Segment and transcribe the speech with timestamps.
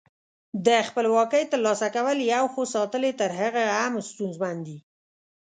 [0.65, 4.77] د خپلواکۍ تر لاسه کول یو، خو ساتل یې تر هغه هم ستونزمن دي.